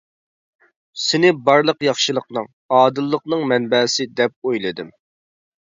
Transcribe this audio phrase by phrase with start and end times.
[1.01, 2.39] سېنى بارلىق ياخشىلىق،
[2.79, 4.91] ئادىللىقنىڭ مەنبەسى دەپ ئويلىدىم.